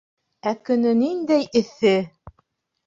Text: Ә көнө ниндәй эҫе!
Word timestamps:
Ә 0.51 0.53
көнө 0.69 0.95
ниндәй 1.03 1.47
эҫе! 1.63 1.97